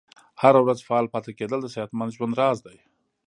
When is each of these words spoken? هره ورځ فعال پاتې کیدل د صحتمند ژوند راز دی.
هره 0.41 0.59
ورځ 0.63 0.79
فعال 0.87 1.05
پاتې 1.13 1.31
کیدل 1.39 1.59
د 1.63 1.67
صحتمند 1.75 2.13
ژوند 2.15 2.37
راز 2.41 2.57
دی. 2.65 2.77